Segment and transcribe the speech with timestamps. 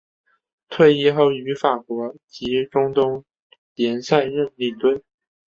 [0.67, 3.23] 退役后于法国及中东
[3.75, 5.03] 联赛任领队。